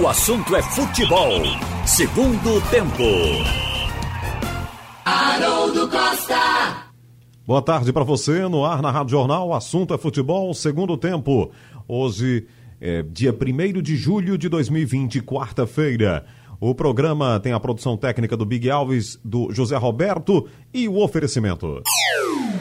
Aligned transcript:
O 0.00 0.08
assunto 0.08 0.56
é 0.56 0.62
futebol. 0.62 1.42
Segundo 1.84 2.62
tempo. 2.70 3.02
Haroldo 5.04 5.86
Costa. 5.86 6.86
Boa 7.46 7.60
tarde 7.60 7.92
para 7.92 8.02
você 8.02 8.48
no 8.48 8.64
ar 8.64 8.80
na 8.80 8.90
Rádio 8.90 9.10
Jornal. 9.10 9.48
O 9.48 9.54
assunto 9.54 9.92
é 9.92 9.98
futebol. 9.98 10.54
Segundo 10.54 10.96
tempo. 10.96 11.52
Hoje 11.86 12.46
é 12.80 13.02
dia 13.02 13.34
1 13.34 13.82
de 13.82 13.94
julho 13.94 14.38
de 14.38 14.48
2020, 14.48 15.20
quarta-feira. 15.20 16.24
O 16.58 16.74
programa 16.74 17.38
tem 17.38 17.52
a 17.52 17.60
produção 17.60 17.94
técnica 17.94 18.34
do 18.34 18.46
Big 18.46 18.70
Alves, 18.70 19.20
do 19.22 19.52
José 19.52 19.76
Roberto 19.76 20.48
e 20.72 20.88
o 20.88 21.02
oferecimento. 21.02 21.82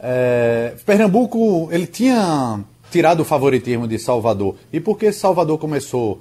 É, 0.00 0.74
Pernambuco, 0.84 1.68
ele 1.72 1.86
tinha 1.86 2.60
tirado 2.90 3.20
o 3.20 3.24
favoritismo 3.24 3.88
de 3.88 3.98
Salvador. 3.98 4.56
E 4.72 4.80
por 4.80 4.98
que 4.98 5.10
Salvador 5.12 5.58
começou 5.58 6.18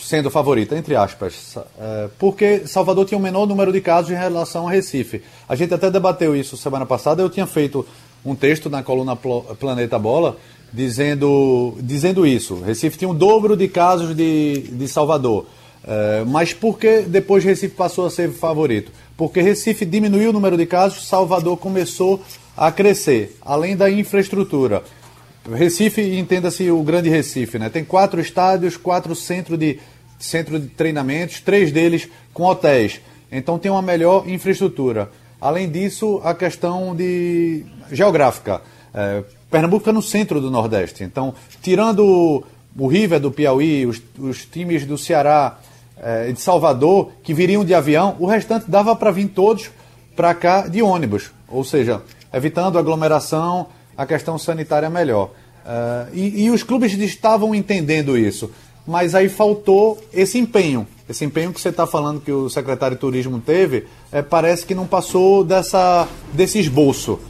sendo 0.00 0.30
favorita, 0.30 0.76
entre 0.76 0.94
aspas? 0.94 1.56
É, 1.78 2.08
porque 2.18 2.66
Salvador 2.66 3.04
tinha 3.04 3.18
o 3.18 3.20
um 3.20 3.24
menor 3.24 3.46
número 3.46 3.72
de 3.72 3.80
casos 3.80 4.10
em 4.10 4.14
relação 4.14 4.66
a 4.68 4.70
Recife. 4.70 5.22
A 5.48 5.54
gente 5.54 5.72
até 5.72 5.90
debateu 5.90 6.36
isso 6.36 6.56
semana 6.56 6.86
passada. 6.86 7.22
Eu 7.22 7.30
tinha 7.30 7.46
feito 7.46 7.86
um 8.24 8.34
texto 8.34 8.68
na 8.68 8.82
coluna 8.82 9.16
Planeta 9.16 9.98
Bola 9.98 10.36
dizendo, 10.72 11.76
dizendo 11.80 12.26
isso. 12.26 12.60
Recife 12.60 12.98
tinha 12.98 13.08
o 13.08 13.14
dobro 13.14 13.56
de 13.56 13.68
casos 13.68 14.14
de, 14.14 14.68
de 14.72 14.88
Salvador. 14.88 15.46
É, 15.86 16.24
mas 16.26 16.52
por 16.52 16.78
que 16.78 17.02
depois 17.02 17.44
Recife 17.44 17.74
passou 17.74 18.06
a 18.06 18.10
ser 18.10 18.30
favorito? 18.32 18.90
Porque 19.16 19.40
Recife 19.40 19.84
diminuiu 19.84 20.30
o 20.30 20.32
número 20.32 20.56
de 20.56 20.66
casos, 20.66 21.06
Salvador 21.06 21.56
começou 21.56 22.20
a 22.56 22.72
crescer, 22.72 23.36
além 23.42 23.76
da 23.76 23.90
infraestrutura. 23.90 24.82
Recife, 25.54 26.18
entenda-se 26.18 26.70
o 26.70 26.82
grande 26.82 27.08
Recife, 27.08 27.58
né? 27.58 27.68
tem 27.68 27.84
quatro 27.84 28.20
estádios, 28.20 28.76
quatro 28.76 29.14
centros 29.14 29.58
de, 29.58 29.78
centro 30.18 30.58
de 30.58 30.68
treinamentos, 30.68 31.40
três 31.40 31.70
deles 31.70 32.08
com 32.32 32.44
hotéis. 32.44 33.00
Então 33.30 33.58
tem 33.58 33.70
uma 33.70 33.82
melhor 33.82 34.28
infraestrutura. 34.28 35.10
Além 35.40 35.70
disso, 35.70 36.20
a 36.24 36.34
questão 36.34 36.94
de 36.94 37.64
geográfica. 37.92 38.62
É, 38.92 39.22
Pernambuco 39.50 39.82
está 39.82 39.92
no 39.92 40.02
centro 40.02 40.40
do 40.40 40.50
Nordeste. 40.50 41.04
Então, 41.04 41.34
tirando 41.62 42.44
o 42.76 42.86
River 42.86 43.20
do 43.20 43.30
Piauí, 43.30 43.86
os, 43.86 44.02
os 44.18 44.44
times 44.44 44.84
do 44.84 44.98
Ceará 44.98 45.58
é, 45.98 46.32
de 46.32 46.40
Salvador, 46.40 47.12
que 47.22 47.32
viriam 47.32 47.64
de 47.64 47.74
avião, 47.74 48.16
o 48.18 48.26
restante 48.26 48.70
dava 48.70 48.96
para 48.96 49.10
vir 49.10 49.28
todos 49.28 49.70
para 50.14 50.34
cá 50.34 50.66
de 50.66 50.82
ônibus. 50.82 51.30
Ou 51.48 51.62
seja, 51.62 52.02
evitando 52.32 52.78
aglomeração, 52.78 53.68
a 53.96 54.06
questão 54.06 54.38
sanitária 54.38 54.90
melhor. 54.90 55.30
É, 55.64 56.06
e, 56.12 56.44
e 56.44 56.50
os 56.50 56.62
clubes 56.62 56.92
estavam 56.92 57.54
entendendo 57.54 58.16
isso. 58.16 58.50
Mas 58.86 59.14
aí 59.14 59.28
faltou 59.28 59.98
esse 60.12 60.38
empenho 60.38 60.86
esse 61.08 61.24
empenho 61.24 61.52
que 61.52 61.60
você 61.60 61.68
está 61.68 61.86
falando 61.86 62.20
que 62.20 62.32
o 62.32 62.48
secretário 62.50 62.96
de 62.96 63.00
turismo 63.00 63.38
teve, 63.38 63.86
é, 64.10 64.22
parece 64.22 64.66
que 64.66 64.74
não 64.74 64.86
passou 64.86 65.44
dessa, 65.44 66.08
desse 66.32 66.58
esboço. 66.58 67.20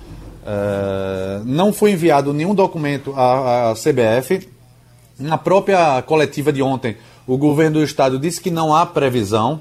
É, 0.47 1.43
não 1.45 1.73
foi 1.73 1.93
enviado 1.93 2.33
nenhum 2.33 2.55
documento 2.55 3.13
à, 3.15 3.71
à 3.71 3.75
CBF. 3.75 4.49
Na 5.19 5.37
própria 5.37 6.01
coletiva 6.03 6.53
de 6.53 6.63
ontem, 6.63 6.97
o 7.27 7.37
governo 7.37 7.79
do 7.79 7.85
estado 7.85 8.19
disse 8.19 8.41
que 8.41 8.51
não 8.51 8.75
há 8.75 8.87
previsão. 8.87 9.61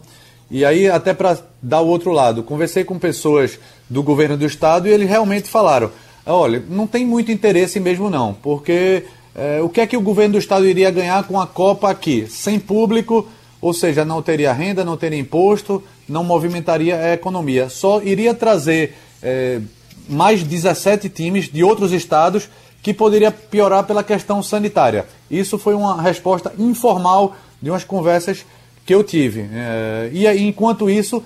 E 0.50 0.64
aí, 0.64 0.90
até 0.90 1.14
para 1.14 1.38
dar 1.62 1.82
o 1.82 1.88
outro 1.88 2.12
lado, 2.12 2.44
conversei 2.44 2.86
com 2.86 2.98
pessoas 2.98 3.60
do 3.90 4.02
governo 4.02 4.38
do 4.38 4.46
estado 4.46 4.88
e 4.88 4.92
eles 4.92 5.10
realmente 5.10 5.50
falaram: 5.50 5.92
olha, 6.34 6.64
não 6.70 6.88
tem 6.88 7.06
muito 7.06 7.32
interesse 7.32 7.80
mesmo 7.80 8.10
não, 8.10 8.34
porque 8.34 9.04
é, 9.36 9.62
o 9.62 9.70
que 9.70 9.82
é 9.82 9.88
que 9.88 9.98
o 9.98 10.02
governo 10.02 10.34
do 10.34 10.40
estado 10.40 10.68
iria 10.68 10.90
ganhar 10.90 11.24
com 11.26 11.40
a 11.40 11.46
Copa 11.46 11.90
aqui? 11.90 12.26
Sem 12.30 12.60
público, 12.60 13.28
ou 13.62 13.74
seja, 13.74 14.06
não 14.06 14.22
teria 14.22 14.54
renda, 14.54 14.86
não 14.86 14.96
teria 14.96 15.20
imposto, 15.20 15.84
não 16.08 16.24
movimentaria 16.24 16.98
a 16.98 17.14
economia. 17.14 17.70
Só 17.70 18.02
iria 18.02 18.34
trazer 18.34 18.96
é, 19.22 19.60
mais 20.08 20.44
17 20.44 21.10
times 21.10 21.52
de 21.52 21.64
outros 21.64 21.92
estados 21.92 22.50
que 22.82 22.94
poderia 22.94 23.32
piorar 23.32 23.84
pela 23.84 24.04
questão 24.04 24.42
sanitária. 24.44 25.06
Isso 25.30 25.58
foi 25.58 25.74
uma 25.74 26.02
resposta 26.02 26.54
informal 26.58 27.36
de 27.62 27.70
umas 27.70 27.84
conversas 27.84 28.46
que 28.86 28.94
eu 28.94 29.04
tive. 29.04 29.50
É, 29.52 30.10
e 30.14 30.28
enquanto 30.48 30.90
isso, 30.90 31.24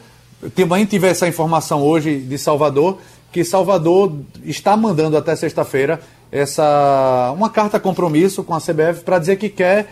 também 0.55 0.85
tive 0.85 1.07
essa 1.07 1.27
informação 1.27 1.83
hoje 1.83 2.17
de 2.17 2.37
Salvador, 2.37 2.97
que 3.31 3.43
Salvador 3.43 4.13
está 4.43 4.75
mandando 4.75 5.17
até 5.17 5.35
sexta-feira 5.35 5.99
essa 6.31 7.31
uma 7.35 7.49
carta 7.49 7.79
compromisso 7.79 8.43
com 8.43 8.53
a 8.53 8.61
CBF 8.61 9.03
para 9.03 9.19
dizer 9.19 9.37
que 9.37 9.49
quer 9.49 9.87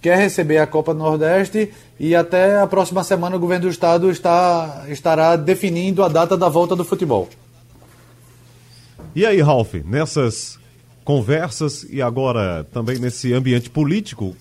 quer 0.00 0.16
receber 0.16 0.58
a 0.58 0.66
Copa 0.66 0.92
do 0.94 1.00
Nordeste 1.00 1.72
e 1.98 2.14
até 2.14 2.60
a 2.60 2.66
próxima 2.66 3.02
semana 3.02 3.36
o 3.36 3.40
governo 3.40 3.66
do 3.66 3.70
estado 3.70 4.10
está, 4.10 4.84
estará 4.88 5.36
definindo 5.36 6.02
a 6.02 6.08
data 6.08 6.36
da 6.36 6.48
volta 6.48 6.76
do 6.76 6.84
futebol. 6.84 7.28
E 9.14 9.26
aí, 9.26 9.40
Ralf, 9.40 9.74
nessas 9.84 10.58
conversas 11.04 11.84
e 11.90 12.00
agora 12.00 12.64
também 12.72 12.98
nesse 12.98 13.32
ambiente 13.32 13.70
político, 13.70 14.36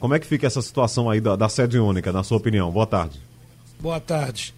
como 0.00 0.14
é 0.14 0.18
que 0.18 0.26
fica 0.26 0.46
essa 0.46 0.62
situação 0.62 1.08
aí 1.08 1.20
da, 1.20 1.36
da 1.36 1.48
sede 1.48 1.78
única, 1.78 2.10
na 2.12 2.24
sua 2.24 2.38
opinião? 2.38 2.70
Boa 2.70 2.86
tarde. 2.86 3.20
Boa 3.80 4.00
tarde. 4.00 4.57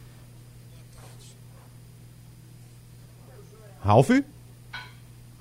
Ralf? 3.90 4.10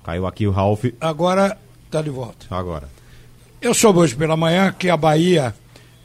Caiu 0.02 0.26
aqui 0.26 0.44
o 0.44 0.50
Ralf. 0.50 0.84
Agora 1.00 1.56
está 1.86 2.02
de 2.02 2.10
volta. 2.10 2.46
Agora. 2.50 2.88
Eu 3.62 3.72
soube 3.72 4.00
hoje 4.00 4.16
pela 4.16 4.36
manhã 4.36 4.74
que 4.76 4.90
a 4.90 4.96
Bahia 4.96 5.54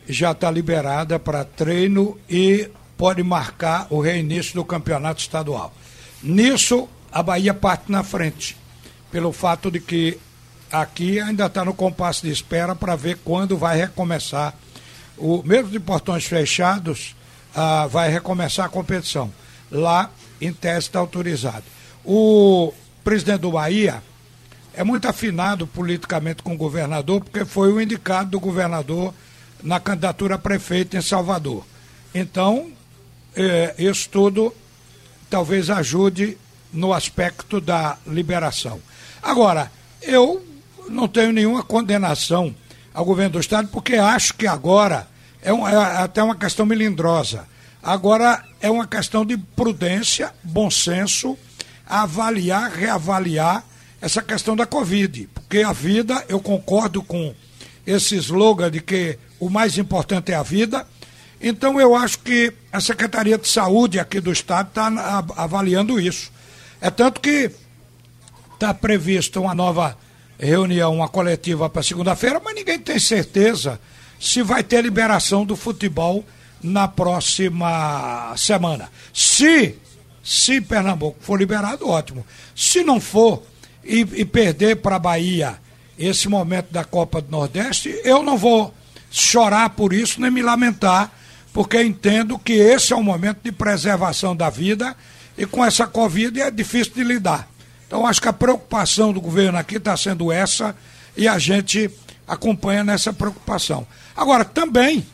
já 0.07 0.31
está 0.31 0.51
liberada 0.51 1.17
para 1.17 1.43
treino 1.43 2.19
e 2.29 2.69
pode 2.95 3.23
marcar 3.23 3.87
o 3.89 3.99
reinício 3.99 4.53
do 4.53 4.63
campeonato 4.63 5.21
estadual. 5.21 5.73
Nisso, 6.21 6.87
a 7.11 7.23
Bahia 7.23 7.51
parte 7.51 7.91
na 7.91 8.03
frente, 8.03 8.55
pelo 9.11 9.31
fato 9.31 9.71
de 9.71 9.79
que 9.79 10.19
aqui 10.71 11.19
ainda 11.19 11.47
está 11.47 11.65
no 11.65 11.73
compasso 11.73 12.21
de 12.27 12.31
espera 12.31 12.75
para 12.75 12.95
ver 12.95 13.17
quando 13.25 13.57
vai 13.57 13.75
recomeçar. 13.75 14.53
O, 15.17 15.41
mesmo 15.41 15.71
de 15.71 15.79
portões 15.79 16.25
fechados, 16.25 17.15
ah, 17.55 17.87
vai 17.87 18.11
recomeçar 18.11 18.67
a 18.67 18.69
competição. 18.69 19.33
Lá, 19.71 20.11
em 20.39 20.53
tese, 20.53 20.87
está 20.87 20.99
autorizado. 20.99 21.74
O 22.05 22.71
presidente 23.03 23.39
do 23.39 23.51
Bahia 23.51 24.01
é 24.75 24.83
muito 24.83 25.07
afinado 25.07 25.65
politicamente 25.65 26.43
com 26.43 26.53
o 26.53 26.57
governador, 26.57 27.21
porque 27.21 27.43
foi 27.43 27.71
o 27.71 27.81
indicado 27.81 28.31
do 28.31 28.39
governador 28.39 29.13
na 29.63 29.79
candidatura 29.79 30.35
a 30.35 30.37
prefeito 30.37 30.95
em 30.95 31.01
Salvador. 31.01 31.65
Então, 32.13 32.71
eh, 33.35 33.73
isso 33.77 34.07
tudo 34.09 34.53
talvez 35.29 35.69
ajude 35.69 36.37
no 36.71 36.93
aspecto 36.93 37.59
da 37.59 37.97
liberação. 38.05 38.79
Agora, 39.23 39.71
eu 40.01 40.45
não 40.87 41.07
tenho 41.07 41.31
nenhuma 41.31 41.63
condenação 41.63 42.53
ao 42.93 43.03
governo 43.03 43.33
do 43.33 43.39
Estado, 43.39 43.67
porque 43.69 43.95
acho 43.95 44.33
que 44.35 44.45
agora 44.45 45.07
é, 45.41 45.51
um, 45.51 45.67
é 45.67 45.75
até 45.75 46.21
uma 46.21 46.35
questão 46.35 46.65
melindrosa. 46.65 47.47
Agora 47.81 48.43
é 48.61 48.69
uma 48.69 48.87
questão 48.87 49.25
de 49.25 49.37
prudência, 49.37 50.33
bom 50.43 50.69
senso, 50.69 51.37
avaliar, 51.87 52.71
reavaliar 52.71 53.63
essa 54.01 54.21
questão 54.21 54.55
da 54.55 54.65
Covid. 54.65 55.29
Porque 55.33 55.59
a 55.59 55.71
vida, 55.71 56.23
eu 56.27 56.39
concordo 56.39 57.01
com 57.01 57.33
esse 57.85 58.15
slogan 58.15 58.71
de 58.71 58.81
que 58.81 59.17
o 59.39 59.49
mais 59.49 59.77
importante 59.77 60.31
é 60.31 60.35
a 60.35 60.43
vida. 60.43 60.85
Então 61.41 61.79
eu 61.79 61.95
acho 61.95 62.19
que 62.19 62.53
a 62.71 62.79
Secretaria 62.79 63.37
de 63.37 63.47
Saúde 63.47 63.99
aqui 63.99 64.19
do 64.19 64.31
Estado 64.31 64.69
está 64.69 65.23
avaliando 65.35 65.99
isso. 65.99 66.31
É 66.81 66.89
tanto 66.89 67.21
que 67.21 67.51
está 68.53 68.73
prevista 68.73 69.39
uma 69.39 69.53
nova 69.53 69.97
reunião, 70.39 70.95
uma 70.95 71.07
coletiva 71.07 71.69
para 71.69 71.83
segunda-feira, 71.83 72.41
mas 72.43 72.55
ninguém 72.55 72.79
tem 72.79 72.99
certeza 72.99 73.79
se 74.19 74.41
vai 74.41 74.63
ter 74.63 74.81
liberação 74.81 75.45
do 75.45 75.55
futebol 75.55 76.25
na 76.61 76.87
próxima 76.87 78.33
semana. 78.37 78.89
Se, 79.13 79.77
se 80.25 80.59
Pernambuco 80.59 81.19
for 81.21 81.37
liberado, 81.37 81.87
ótimo. 81.87 82.25
Se 82.55 82.83
não 82.83 82.99
for 82.99 83.43
e, 83.83 83.99
e 83.99 84.25
perder 84.25 84.77
para 84.77 84.95
a 84.95 84.99
Bahia 84.99 85.59
esse 85.99 86.27
momento 86.27 86.71
da 86.71 86.83
Copa 86.83 87.21
do 87.21 87.29
Nordeste, 87.29 88.01
eu 88.03 88.23
não 88.23 88.35
vou 88.35 88.73
chorar 89.11 89.69
por 89.69 89.93
isso 89.93 90.19
nem 90.19 90.31
me 90.31 90.41
lamentar, 90.41 91.11
porque 91.53 91.79
entendo 91.81 92.39
que 92.39 92.53
esse 92.53 92.91
é 92.91 92.95
um 92.95 93.03
momento 93.03 93.37
de 93.43 93.51
preservação 93.51 94.35
da 94.35 94.49
vida 94.49 94.97
e 95.37 95.45
com 95.45 95.63
essa 95.63 95.85
Covid 95.85 96.41
é 96.41 96.49
difícil 96.49 96.93
de 96.95 97.03
lidar. 97.03 97.47
Então, 97.85 98.07
acho 98.07 98.19
que 98.19 98.27
a 98.27 98.33
preocupação 98.33 99.13
do 99.13 99.21
governo 99.21 99.59
aqui 99.59 99.75
está 99.75 99.95
sendo 99.95 100.31
essa 100.31 100.75
e 101.15 101.27
a 101.27 101.37
gente 101.37 101.87
acompanha 102.27 102.83
nessa 102.83 103.13
preocupação. 103.13 103.85
Agora, 104.17 104.43
também, 104.43 105.05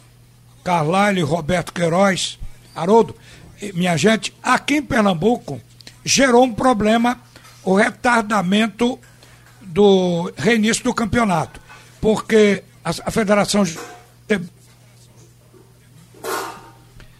Carlyle, 0.63 1.21
Roberto 1.21 1.73
Queiroz, 1.73 2.39
Haroldo, 2.73 3.13
minha 3.73 3.95
gente, 3.97 4.33
aqui 4.41 4.75
em 4.75 4.81
Pernambuco, 4.81 5.61
gerou 6.03 6.43
um 6.43 6.53
problema 6.53 7.19
o 7.63 7.75
retardamento 7.75 8.99
do 9.61 10.31
reinício 10.35 10.83
do 10.83 10.93
campeonato. 10.93 11.61
Porque 11.99 12.63
a, 12.83 12.89
a 12.89 13.11
federação. 13.11 13.63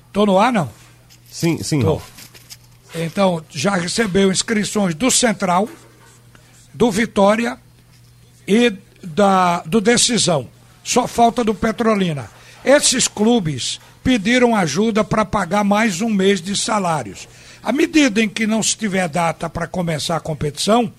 Estou 0.07 0.25
no 0.25 0.39
ar, 0.39 0.51
não? 0.51 0.69
Sim, 1.29 1.61
sim. 1.63 1.81
Tô. 1.81 2.01
Então, 2.93 3.43
já 3.49 3.75
recebeu 3.75 4.31
inscrições 4.31 4.93
do 4.95 5.09
Central, 5.09 5.69
do 6.73 6.91
Vitória 6.91 7.57
e 8.45 8.73
da, 9.01 9.61
do 9.61 9.79
Decisão. 9.79 10.49
Só 10.83 11.07
falta 11.07 11.43
do 11.43 11.53
Petrolina. 11.53 12.29
Esses 12.65 13.07
clubes 13.07 13.79
pediram 14.03 14.55
ajuda 14.55 15.03
para 15.03 15.25
pagar 15.25 15.63
mais 15.63 16.01
um 16.01 16.09
mês 16.09 16.41
de 16.41 16.55
salários. 16.55 17.27
À 17.63 17.71
medida 17.71 18.21
em 18.21 18.29
que 18.29 18.47
não 18.47 18.63
se 18.63 18.75
tiver 18.75 19.07
data 19.07 19.49
para 19.49 19.67
começar 19.67 20.17
a 20.17 20.21
competição, 20.21 20.91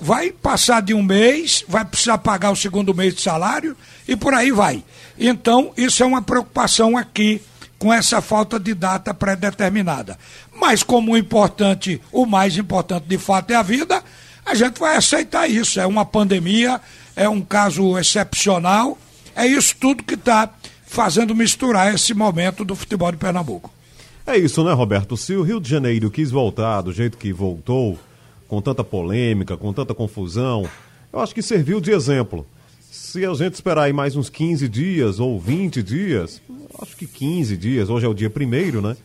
vai 0.00 0.30
passar 0.30 0.82
de 0.82 0.94
um 0.94 1.02
mês, 1.02 1.64
vai 1.68 1.84
precisar 1.84 2.18
pagar 2.18 2.50
o 2.50 2.56
segundo 2.56 2.94
mês 2.94 3.14
de 3.14 3.20
salário 3.20 3.76
e 4.08 4.16
por 4.16 4.34
aí 4.34 4.50
vai. 4.50 4.82
Então, 5.18 5.72
isso 5.76 6.02
é 6.02 6.06
uma 6.06 6.22
preocupação 6.22 6.96
aqui 6.96 7.40
com 7.78 7.92
essa 7.92 8.22
falta 8.22 8.58
de 8.58 8.74
data 8.74 9.12
pré-determinada. 9.12 10.18
Mas 10.58 10.82
como 10.82 11.12
o 11.12 11.16
importante, 11.16 12.00
o 12.10 12.24
mais 12.24 12.56
importante 12.56 13.04
de 13.06 13.18
fato 13.18 13.50
é 13.50 13.56
a 13.56 13.62
vida, 13.62 14.02
a 14.44 14.54
gente 14.54 14.78
vai 14.78 14.96
aceitar 14.96 15.48
isso. 15.48 15.78
É 15.78 15.86
uma 15.86 16.04
pandemia, 16.04 16.80
é 17.14 17.28
um 17.28 17.42
caso 17.42 17.98
excepcional, 17.98 18.96
é 19.34 19.46
isso 19.46 19.76
tudo 19.78 20.02
que 20.02 20.14
está 20.14 20.48
fazendo 20.86 21.34
misturar 21.34 21.94
esse 21.94 22.14
momento 22.14 22.64
do 22.64 22.74
futebol 22.74 23.10
de 23.10 23.18
Pernambuco. 23.18 23.70
É 24.26 24.36
isso, 24.36 24.64
né, 24.64 24.72
Roberto? 24.72 25.16
Se 25.16 25.34
o 25.34 25.42
Rio 25.42 25.60
de 25.60 25.68
Janeiro 25.68 26.10
quis 26.10 26.30
voltar 26.30 26.80
do 26.80 26.92
jeito 26.92 27.18
que 27.18 27.32
voltou, 27.32 27.98
com 28.48 28.62
tanta 28.62 28.82
polêmica, 28.82 29.56
com 29.56 29.72
tanta 29.72 29.94
confusão, 29.94 30.68
eu 31.12 31.20
acho 31.20 31.34
que 31.34 31.42
serviu 31.42 31.80
de 31.80 31.90
exemplo. 31.90 32.46
Se 32.90 33.24
a 33.26 33.34
gente 33.34 33.54
esperar 33.54 33.84
aí 33.84 33.92
mais 33.92 34.16
uns 34.16 34.30
15 34.30 34.68
dias 34.68 35.20
ou 35.20 35.38
20 35.38 35.82
dias, 35.82 36.40
acho 36.80 36.96
que 36.96 37.06
15 37.06 37.56
dias, 37.56 37.90
hoje 37.90 38.06
é 38.06 38.08
o 38.08 38.14
dia 38.14 38.30
primeiro, 38.30 38.80
né? 38.80 38.96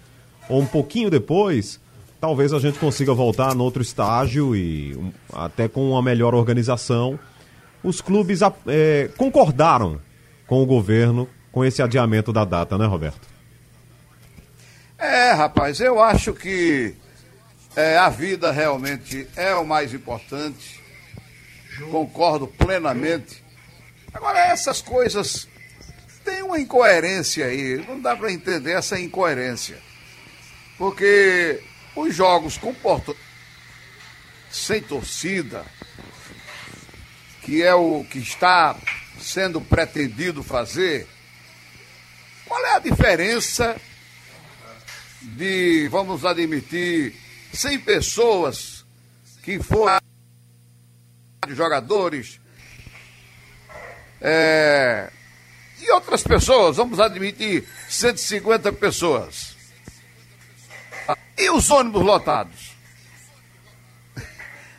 Ou 0.47 0.61
um 0.61 0.65
pouquinho 0.65 1.09
depois, 1.09 1.79
talvez 2.19 2.53
a 2.53 2.59
gente 2.59 2.79
consiga 2.79 3.13
voltar 3.13 3.55
no 3.55 3.63
outro 3.63 3.81
estágio 3.81 4.55
e 4.55 4.95
um, 4.95 5.11
até 5.33 5.67
com 5.67 5.91
uma 5.91 6.01
melhor 6.01 6.33
organização. 6.33 7.19
Os 7.83 8.01
clubes 8.01 8.41
é, 8.67 9.09
concordaram 9.17 9.99
com 10.47 10.61
o 10.61 10.65
governo 10.65 11.27
com 11.51 11.65
esse 11.65 11.81
adiamento 11.81 12.31
da 12.31 12.45
data, 12.45 12.77
né, 12.77 12.85
Roberto? 12.85 13.27
É, 14.97 15.31
rapaz, 15.31 15.79
eu 15.79 16.01
acho 16.01 16.33
que 16.33 16.95
é, 17.75 17.97
a 17.97 18.09
vida 18.09 18.51
realmente 18.51 19.27
é 19.35 19.53
o 19.55 19.65
mais 19.65 19.93
importante. 19.93 20.79
Concordo 21.89 22.47
plenamente. 22.47 23.43
Agora, 24.13 24.39
essas 24.39 24.81
coisas 24.81 25.47
tem 26.23 26.43
uma 26.43 26.59
incoerência 26.59 27.45
aí. 27.45 27.83
Não 27.87 27.99
dá 27.99 28.15
para 28.15 28.31
entender 28.31 28.73
essa 28.73 28.99
incoerência. 28.99 29.77
Porque 30.77 31.61
os 31.95 32.13
jogos 32.15 32.57
com 32.57 32.73
portão 32.73 33.15
sem 34.51 34.81
torcida, 34.81 35.65
que 37.41 37.63
é 37.63 37.73
o 37.73 38.03
que 38.03 38.19
está 38.19 38.75
sendo 39.19 39.61
pretendido 39.61 40.43
fazer, 40.43 41.07
qual 42.51 42.65
é 42.65 42.75
a 42.75 42.79
diferença 42.79 43.79
de, 45.21 45.87
vamos 45.87 46.25
admitir, 46.25 47.15
100 47.53 47.79
pessoas 47.79 48.83
que 49.41 49.57
foram 49.63 50.01
jogadores 51.47 52.41
é, 54.19 55.09
e 55.79 55.89
outras 55.91 56.23
pessoas, 56.23 56.75
vamos 56.75 56.99
admitir 56.99 57.65
150 57.87 58.73
pessoas. 58.73 59.55
E 61.37 61.49
os 61.51 61.69
ônibus 61.69 62.03
lotados? 62.03 62.71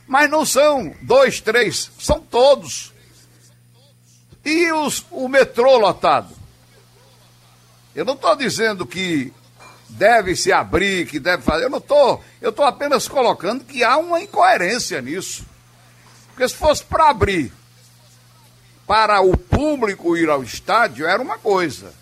Mas 0.07 0.29
não 0.29 0.45
são 0.45 0.95
dois, 1.01 1.41
três, 1.41 1.91
são 1.99 2.21
todos. 2.21 2.93
E 4.45 4.71
os, 4.73 5.07
o 5.11 5.27
metrô 5.27 5.79
lotado? 5.79 6.42
Eu 7.95 8.05
não 8.05 8.15
estou 8.15 8.35
dizendo 8.37 8.87
que 8.87 9.33
deve 9.89 10.35
se 10.35 10.53
abrir, 10.53 11.07
que 11.07 11.21
deve 11.21 11.43
fazer. 11.43 11.65
Eu 11.65 11.71
não 11.71 11.79
estou. 11.79 12.23
Eu 12.41 12.51
estou 12.51 12.65
apenas 12.65 13.07
colocando 13.07 13.65
que 13.65 13.85
há 13.85 13.97
uma 13.99 14.21
incoerência 14.21 15.01
nisso. 15.01 15.45
Porque 16.29 16.49
se 16.49 16.55
fosse 16.55 16.85
para 16.85 17.11
abrir 17.11 17.53
para 18.87 19.23
o 19.23 19.37
público 19.37 20.17
ir 20.17 20.29
ao 20.29 20.43
estádio 20.43 21.07
era 21.07 21.23
uma 21.23 21.39
coisa. 21.39 21.95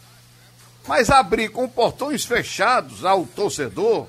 Mas 0.89 1.11
abrir 1.11 1.51
com 1.51 1.69
portões 1.69 2.25
fechados 2.25 3.05
ao 3.05 3.25
torcedor, 3.27 4.09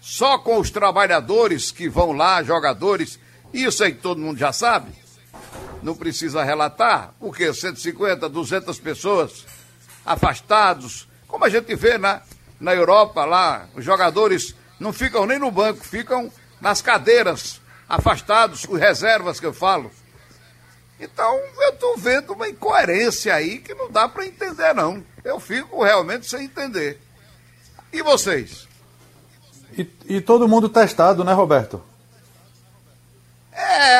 só 0.00 0.38
com 0.38 0.58
os 0.58 0.70
trabalhadores 0.70 1.70
que 1.70 1.88
vão 1.88 2.12
lá, 2.12 2.42
jogadores, 2.42 3.18
isso 3.52 3.82
aí 3.82 3.92
todo 3.92 4.20
mundo 4.20 4.38
já 4.38 4.52
sabe. 4.52 4.92
Não 5.82 5.96
precisa 5.96 6.44
relatar, 6.44 7.12
porque 7.18 7.52
150, 7.52 8.28
200 8.28 8.78
pessoas 8.78 9.44
afastados, 10.10 11.08
como 11.28 11.44
a 11.44 11.48
gente 11.48 11.72
vê 11.76 11.96
na, 11.96 12.20
na 12.58 12.74
Europa 12.74 13.24
lá, 13.24 13.68
os 13.76 13.84
jogadores 13.84 14.56
não 14.80 14.92
ficam 14.92 15.24
nem 15.24 15.38
no 15.38 15.52
banco, 15.52 15.84
ficam 15.84 16.32
nas 16.60 16.82
cadeiras, 16.82 17.60
afastados, 17.88 18.66
os 18.68 18.78
reservas 18.80 19.38
que 19.38 19.46
eu 19.46 19.52
falo. 19.52 19.88
Então 20.98 21.38
eu 21.62 21.70
estou 21.70 21.96
vendo 21.96 22.32
uma 22.32 22.48
incoerência 22.48 23.32
aí 23.32 23.58
que 23.58 23.72
não 23.72 23.88
dá 23.88 24.08
para 24.08 24.26
entender, 24.26 24.74
não. 24.74 25.04
Eu 25.22 25.38
fico 25.38 25.82
realmente 25.84 26.28
sem 26.28 26.44
entender. 26.46 27.00
E 27.92 28.02
vocês? 28.02 28.66
E, 29.78 29.88
e, 30.06 30.20
todo 30.20 30.48
mundo 30.48 30.68
testado, 30.68 31.22
né, 31.22 31.32
Roberto? 31.32 31.80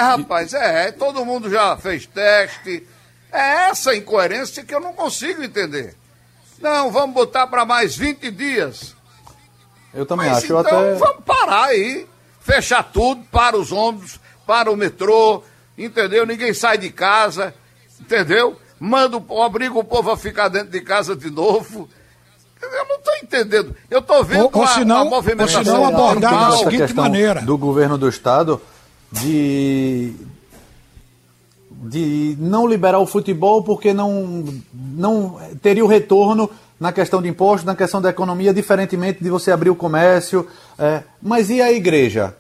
rapaz, 0.00 0.52
é, 0.52 0.90
todo 0.90 1.25
mundo 1.25 1.49
já 1.49 1.76
fez 1.76 2.05
teste. 2.07 2.85
É 3.31 3.69
essa 3.71 3.95
incoerência 3.95 4.64
que 4.64 4.75
eu 4.75 4.81
não 4.81 4.93
consigo 4.93 5.43
entender. 5.43 5.95
Não, 6.61 6.90
vamos 6.90 7.14
botar 7.14 7.47
para 7.47 7.64
mais 7.64 7.97
20 7.97 8.31
dias. 8.31 8.95
Eu 9.95 10.05
também 10.07 10.29
Mas 10.29 10.38
acho. 10.38 10.47
então 10.47 10.59
eu 10.59 10.61
até... 10.61 10.95
vamos 10.95 11.25
parar 11.25 11.64
aí, 11.67 12.07
fechar 12.40 12.83
tudo 12.83 13.23
para 13.33 13.57
os 13.57 13.73
ônibus, 13.73 14.21
para 14.47 14.71
o 14.71 14.76
metrô, 14.76 15.43
entendeu? 15.76 16.25
Ninguém 16.26 16.52
sai 16.55 16.79
de 16.79 16.90
casa, 16.90 17.55
entendeu? 18.00 18.57
Manda, 18.79 19.17
o- 19.17 19.25
obriga 19.40 19.76
o 19.79 19.85
povo 19.85 20.11
a 20.11 20.17
ficar 20.17 20.49
dentro 20.49 20.71
de 20.71 20.81
casa 20.81 21.17
de 21.17 21.31
novo. 21.31 21.88
Eu 22.62 22.87
não 22.87 22.97
estou 22.97 23.14
entendendo. 23.23 23.75
Eu 23.90 24.00
estou 24.00 24.23
vendo 24.23 24.45
Ou- 24.45 24.50
ou 24.52 24.61
uma, 24.62 24.75
se 24.75 24.85
não- 24.85 24.97
uma 25.02 25.05
movimentação 25.07 25.61
ou 25.61 25.64
se 25.64 25.71
não 25.73 25.87
abordar 25.87 26.50
da 26.50 26.57
seguinte 26.59 26.95
maneira. 26.95 27.40
do 27.43 27.57
governo 27.59 27.97
do 27.99 28.09
estado 28.09 28.61
de 29.11 30.14
de 31.81 32.37
não 32.39 32.67
liberar 32.67 32.99
o 32.99 33.07
futebol 33.07 33.63
porque 33.63 33.95
não 33.95 34.45
não 34.73 35.39
teria 35.63 35.85
o 35.85 35.89
retorno 35.89 36.51
na 36.79 36.93
questão 36.93 37.23
de 37.23 37.29
impostos, 37.29 37.65
na 37.65 37.75
questão 37.75 38.01
da 38.01 38.11
economia, 38.11 38.53
diferentemente 38.53 39.23
de 39.23 39.31
você 39.31 39.51
abrir 39.51 39.71
o 39.71 39.75
comércio. 39.75 40.47
é, 40.79 41.03
mas 41.23 41.51
e 41.51 41.61
a 41.61 41.73
igreja? 41.73 42.35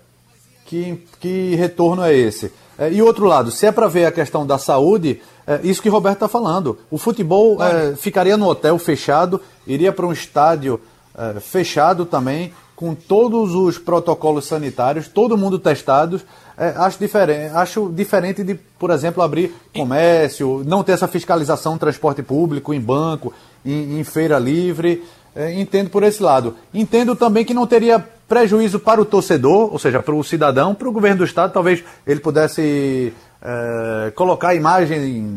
Que, 0.66 1.04
que 1.18 1.56
retorno 1.56 2.02
é 2.02 2.14
esse? 2.14 2.52
É, 2.78 2.90
e 2.90 3.02
outro 3.02 3.26
lado, 3.26 3.50
se 3.50 3.66
é 3.66 3.72
para 3.72 3.88
ver 3.88 4.06
a 4.06 4.12
questão 4.12 4.46
da 4.46 4.56
saúde, 4.56 5.20
é, 5.46 5.60
isso 5.64 5.82
que 5.82 5.88
o 5.88 5.92
Roberto 5.92 6.16
está 6.16 6.28
falando. 6.28 6.78
O 6.90 6.96
futebol 6.96 7.62
é, 7.62 7.94
ficaria 7.96 8.36
no 8.36 8.46
hotel 8.46 8.78
fechado, 8.78 9.40
iria 9.66 9.92
para 9.92 10.06
um 10.06 10.12
estádio 10.12 10.80
é, 11.14 11.40
fechado 11.40 12.06
também, 12.06 12.52
com 12.80 12.94
todos 12.94 13.54
os 13.54 13.76
protocolos 13.76 14.46
sanitários, 14.46 15.06
todo 15.06 15.36
mundo 15.36 15.58
testados. 15.58 16.22
É, 16.56 16.72
acho, 16.78 16.98
diferente, 16.98 17.54
acho 17.54 17.92
diferente 17.94 18.42
de, 18.42 18.54
por 18.54 18.90
exemplo, 18.90 19.22
abrir 19.22 19.54
comércio, 19.76 20.64
não 20.64 20.82
ter 20.82 20.92
essa 20.92 21.06
fiscalização 21.06 21.76
transporte 21.76 22.22
público, 22.22 22.72
em 22.72 22.80
banco, 22.80 23.34
em, 23.66 24.00
em 24.00 24.02
feira 24.02 24.38
livre. 24.38 25.04
É, 25.36 25.52
entendo 25.60 25.90
por 25.90 26.02
esse 26.02 26.22
lado. 26.22 26.56
Entendo 26.72 27.14
também 27.14 27.44
que 27.44 27.52
não 27.52 27.66
teria 27.66 27.98
prejuízo 28.26 28.80
para 28.80 28.98
o 28.98 29.04
torcedor, 29.04 29.70
ou 29.70 29.78
seja, 29.78 30.02
para 30.02 30.14
o 30.14 30.24
cidadão, 30.24 30.74
para 30.74 30.88
o 30.88 30.92
governo 30.92 31.18
do 31.18 31.24
estado, 31.24 31.52
talvez 31.52 31.84
ele 32.06 32.20
pudesse 32.20 33.12
é, 33.42 34.10
colocar 34.12 34.48
a 34.48 34.54
imagem 34.54 35.30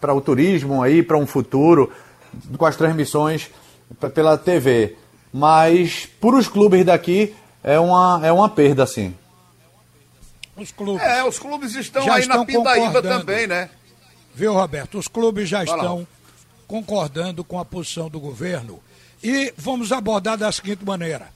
para 0.00 0.12
o 0.12 0.20
turismo 0.20 0.82
aí, 0.82 1.00
para 1.04 1.16
um 1.16 1.28
futuro, 1.28 1.92
com 2.56 2.66
as 2.66 2.74
transmissões 2.74 3.50
pela 4.12 4.36
TV. 4.36 4.96
Mas, 5.32 6.06
por 6.20 6.34
os 6.34 6.48
clubes 6.48 6.84
daqui, 6.84 7.34
é 7.62 7.78
uma, 7.78 8.20
é 8.24 8.32
uma 8.32 8.48
perda, 8.48 8.86
sim. 8.86 9.14
Os 10.56 10.72
clubes. 10.72 11.02
É, 11.02 11.24
os 11.24 11.38
clubes 11.38 11.74
estão 11.74 12.02
Já 12.02 12.14
aí 12.14 12.26
na 12.26 12.34
estão 12.34 12.46
pindaíba 12.46 12.86
concordando. 12.86 13.20
também, 13.20 13.46
né? 13.46 13.70
Viu, 14.34 14.52
Roberto? 14.54 14.98
Os 14.98 15.06
clubes 15.06 15.48
já 15.48 15.58
Vai 15.58 15.66
lá. 15.66 15.74
estão 15.76 16.06
concordando 16.66 17.44
com 17.44 17.58
a 17.58 17.64
posição 17.64 18.08
do 18.08 18.18
governo. 18.18 18.80
E 19.22 19.52
vamos 19.56 19.92
abordar 19.92 20.36
da 20.36 20.50
seguinte 20.50 20.84
maneira: 20.84 21.28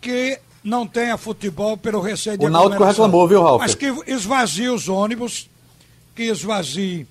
que 0.00 0.38
não 0.62 0.86
tenha 0.86 1.16
futebol 1.16 1.76
pelo 1.76 2.00
receio 2.00 2.38
de 2.38 2.46
O 2.46 2.50
Náutico 2.50 2.84
reclamou, 2.84 3.26
viu, 3.26 3.42
Ralf? 3.42 3.60
Mas 3.60 3.74
que 3.74 3.86
esvazie 4.06 4.68
os 4.68 4.88
ônibus, 4.88 5.50
que 6.14 6.24
esvazie 6.24 7.06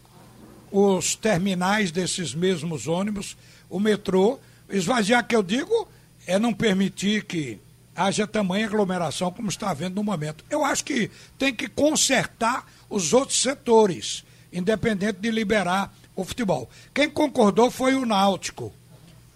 os 0.72 1.16
terminais 1.16 1.92
desses 1.92 2.34
mesmos 2.34 2.88
ônibus, 2.88 3.36
o 3.70 3.80
metrô. 3.80 4.40
Esvaziar, 4.70 5.28
que 5.28 5.36
eu 5.36 5.44
digo, 5.44 5.86
é 6.32 6.40
não 6.40 6.54
permitir 6.54 7.26
que 7.26 7.60
haja 7.94 8.26
tamanha 8.26 8.66
aglomeração 8.66 9.32
como 9.32 9.50
está 9.50 9.70
havendo 9.70 9.96
no 9.96 10.04
momento. 10.04 10.46
Eu 10.50 10.64
acho 10.64 10.84
que 10.86 11.12
tem 11.38 11.54
que 11.54 11.68
consertar 11.68 12.66
os 12.90 13.12
outros 13.12 13.42
setores, 13.42 14.24
independente 14.52 15.20
de 15.20 15.30
liberar 15.30 15.94
o 16.16 16.24
futebol. 16.24 16.70
Quem 16.94 17.10
concordou 17.10 17.70
foi 17.70 17.96
o 17.96 18.06
Náutico. 18.06 18.72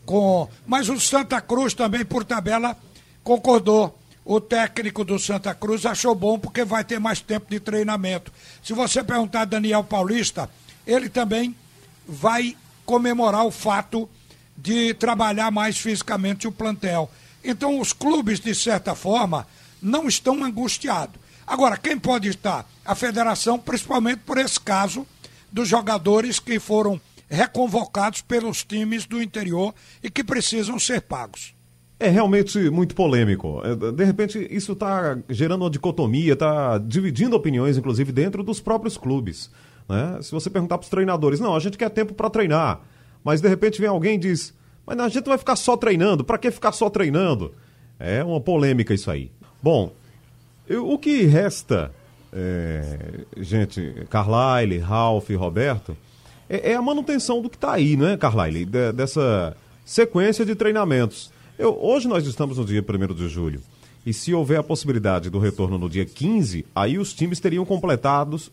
Com... 0.05 0.47
Mas 0.65 0.87
o 0.87 0.97
Santa 0.99 1.41
Cruz 1.41 1.73
também, 1.73 2.05
por 2.05 2.23
tabela, 2.23 2.77
concordou. 3.23 3.99
O 4.23 4.41
técnico 4.41 5.03
do 5.03 5.19
Santa 5.19 5.53
Cruz 5.53 5.85
achou 5.85 6.15
bom 6.15 6.39
porque 6.39 6.63
vai 6.63 6.83
ter 6.83 6.99
mais 6.99 7.21
tempo 7.21 7.45
de 7.47 7.59
treinamento. 7.59 8.31
Se 8.63 8.73
você 8.73 9.03
perguntar 9.03 9.41
a 9.41 9.45
Daniel 9.45 9.83
Paulista, 9.83 10.49
ele 10.87 11.09
também 11.09 11.55
vai 12.07 12.57
comemorar 12.85 13.45
o 13.45 13.51
fato 13.51 14.09
de 14.57 14.93
trabalhar 14.93 15.51
mais 15.51 15.77
fisicamente 15.77 16.47
o 16.47 16.51
plantel. 16.51 17.09
Então, 17.43 17.79
os 17.79 17.93
clubes, 17.93 18.39
de 18.39 18.55
certa 18.55 18.95
forma, 18.95 19.45
não 19.81 20.07
estão 20.07 20.43
angustiados. 20.43 21.15
Agora, 21.45 21.77
quem 21.77 21.97
pode 21.97 22.27
estar? 22.27 22.67
A 22.83 22.95
federação, 22.95 23.59
principalmente 23.59 24.21
por 24.25 24.37
esse 24.37 24.59
caso 24.59 25.05
dos 25.51 25.67
jogadores 25.67 26.39
que 26.39 26.59
foram 26.59 26.99
reconvocados 27.29 28.21
pelos 28.21 28.63
times 28.63 29.05
do 29.05 29.21
interior 29.21 29.73
e 30.01 30.09
que 30.09 30.23
precisam 30.23 30.79
ser 30.79 31.01
pagos. 31.01 31.53
É 31.99 32.09
realmente 32.09 32.69
muito 32.69 32.93
polêmico. 32.93 33.61
É, 33.63 33.91
De 33.91 34.03
repente, 34.03 34.47
isso 34.51 34.73
está 34.73 35.17
gerando 35.29 35.61
uma 35.61 35.69
dicotomia, 35.69 36.33
está 36.33 36.77
dividindo 36.77 37.35
opiniões, 37.35 37.77
inclusive, 37.77 38.11
dentro 38.11 38.43
dos 38.43 38.59
próprios 38.59 38.97
clubes. 38.97 39.49
né? 39.87 40.19
Se 40.21 40.31
você 40.31 40.49
perguntar 40.49 40.77
para 40.77 40.83
os 40.83 40.89
treinadores, 40.89 41.39
não, 41.39 41.55
a 41.55 41.59
gente 41.59 41.77
quer 41.77 41.89
tempo 41.89 42.13
para 42.13 42.29
treinar. 42.29 42.81
Mas 43.25 43.41
de 43.41 43.49
repente 43.49 43.81
vem 43.81 43.89
alguém 43.89 44.15
e 44.15 44.19
diz, 44.19 44.53
mas 44.85 44.97
a 44.99 45.09
gente 45.09 45.25
vai 45.25 45.37
ficar 45.37 45.55
só 45.57 45.75
treinando, 45.75 46.23
para 46.23 46.37
que 46.37 46.51
ficar 46.51 46.71
só 46.71 46.89
treinando? 46.89 47.51
É 47.99 48.23
uma 48.23 48.39
polêmica 48.39 48.93
isso 48.93 49.09
aí. 49.11 49.31
Bom, 49.61 49.91
eu- 50.69 50.87
o 50.87 50.97
que 50.99 51.23
resta, 51.23 51.91
é, 52.31 53.25
gente, 53.37 54.05
Carlyle, 54.09 54.77
Ralph 54.77 55.29
e 55.31 55.35
Roberto, 55.35 55.97
é, 56.47 56.71
é 56.71 56.75
a 56.75 56.81
manutenção 56.81 57.41
do 57.41 57.49
que 57.49 57.55
está 57.57 57.73
aí, 57.73 57.97
não 57.97 58.07
é, 58.07 58.15
Carlyle? 58.15 58.63
De- 58.65 58.91
dessa 58.91 59.57
sequência 59.83 60.45
de 60.45 60.53
treinamentos. 60.53 61.31
Eu- 61.57 61.77
hoje 61.81 62.07
nós 62.07 62.25
estamos 62.27 62.57
no 62.57 62.65
dia 62.65 62.83
1 62.83 63.13
de 63.15 63.27
julho. 63.27 63.61
E 64.05 64.13
se 64.13 64.33
houver 64.35 64.59
a 64.59 64.63
possibilidade 64.63 65.31
do 65.31 65.39
retorno 65.39 65.79
no 65.79 65.89
dia 65.89 66.05
15, 66.05 66.63
aí 66.75 66.99
os 66.99 67.11
times 67.11 67.39
teriam 67.39 67.65
completados, 67.65 68.51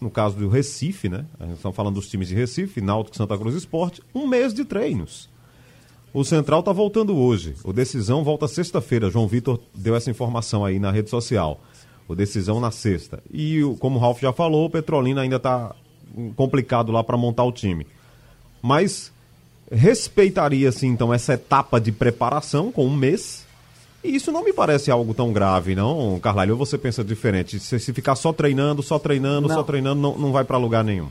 no 0.00 0.10
caso 0.10 0.36
do 0.36 0.48
Recife, 0.48 1.08
né? 1.08 1.26
A 1.38 1.44
gente 1.44 1.56
está 1.56 1.72
falando 1.72 1.94
dos 1.94 2.08
times 2.08 2.28
de 2.28 2.34
Recife, 2.34 2.80
Náutico, 2.80 3.16
Santa 3.16 3.36
Cruz 3.36 3.54
Esporte, 3.54 4.02
um 4.14 4.26
mês 4.26 4.54
de 4.54 4.64
treinos. 4.64 5.28
O 6.12 6.24
Central 6.24 6.60
está 6.60 6.72
voltando 6.72 7.16
hoje. 7.16 7.54
O 7.62 7.72
Decisão 7.72 8.24
volta 8.24 8.48
sexta-feira. 8.48 9.10
João 9.10 9.28
Vitor 9.28 9.60
deu 9.74 9.94
essa 9.94 10.10
informação 10.10 10.64
aí 10.64 10.78
na 10.78 10.90
rede 10.90 11.08
social. 11.08 11.60
O 12.08 12.16
Decisão 12.16 12.58
na 12.58 12.72
sexta. 12.72 13.22
E, 13.32 13.60
como 13.78 13.96
o 13.96 14.00
Ralf 14.00 14.20
já 14.20 14.32
falou, 14.32 14.66
o 14.66 14.70
Petrolina 14.70 15.20
ainda 15.20 15.36
está 15.36 15.74
complicado 16.34 16.90
lá 16.90 17.04
para 17.04 17.16
montar 17.16 17.44
o 17.44 17.52
time. 17.52 17.86
Mas 18.60 19.12
respeitaria-se, 19.70 20.84
então, 20.84 21.14
essa 21.14 21.34
etapa 21.34 21.80
de 21.80 21.92
preparação 21.92 22.72
com 22.72 22.86
um 22.86 22.96
mês. 22.96 23.46
E 24.02 24.14
isso 24.14 24.32
não 24.32 24.42
me 24.42 24.52
parece 24.52 24.90
algo 24.90 25.12
tão 25.12 25.32
grave, 25.32 25.74
não, 25.74 26.18
Carlalho? 26.20 26.52
Ou 26.52 26.58
você 26.58 26.78
pensa 26.78 27.04
diferente? 27.04 27.58
Se, 27.60 27.78
se 27.78 27.92
ficar 27.92 28.14
só 28.14 28.32
treinando, 28.32 28.82
só 28.82 28.98
treinando, 28.98 29.48
Não. 29.48 29.54
só 29.54 29.62
treinando, 29.62 30.00
não, 30.00 30.16
não 30.16 30.32
vai 30.32 30.42
para 30.44 30.56
lugar 30.56 30.82
nenhum. 30.82 31.08